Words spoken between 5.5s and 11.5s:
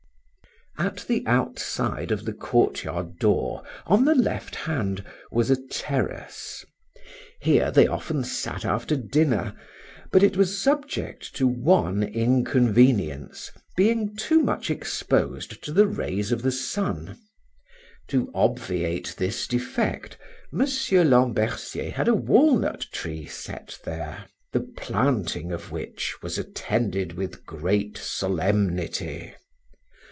a terrace; here they often sat after dinner; but it was subject to